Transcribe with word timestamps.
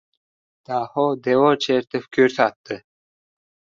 Daho 0.69 1.05
devor 1.29 1.61
chertib 1.69 2.11
ko‘rsatdi. 2.19 2.85